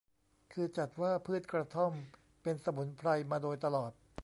[0.53, 1.93] คือจัดว่าพืชกระท่อม
[2.43, 3.91] เป็นสมุนไพรมาโดยตลอด